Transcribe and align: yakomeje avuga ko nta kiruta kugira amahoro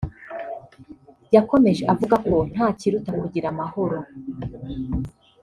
yakomeje 1.35 1.83
avuga 1.93 2.15
ko 2.27 2.35
nta 2.51 2.67
kiruta 2.79 3.11
kugira 3.21 3.47
amahoro 3.53 3.97